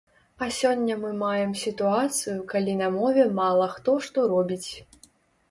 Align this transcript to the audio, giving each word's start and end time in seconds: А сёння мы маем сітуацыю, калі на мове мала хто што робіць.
А 0.43 0.45
сёння 0.59 0.95
мы 1.01 1.11
маем 1.23 1.51
сітуацыю, 1.63 2.39
калі 2.55 2.73
на 2.81 2.89
мове 2.97 3.27
мала 3.43 3.69
хто 3.77 3.91
што 4.09 4.27
робіць. 4.35 4.69